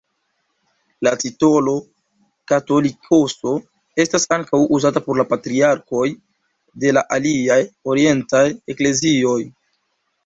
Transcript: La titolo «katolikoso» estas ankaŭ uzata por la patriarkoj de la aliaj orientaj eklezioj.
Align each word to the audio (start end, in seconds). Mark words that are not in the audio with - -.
La 1.07 1.11
titolo 1.23 1.73
«katolikoso» 2.51 3.53
estas 4.05 4.25
ankaŭ 4.37 4.61
uzata 4.79 5.03
por 5.09 5.19
la 5.21 5.27
patriarkoj 5.35 6.09
de 6.85 6.95
la 6.99 7.07
aliaj 7.19 7.59
orientaj 7.95 8.45
eklezioj. 8.77 9.41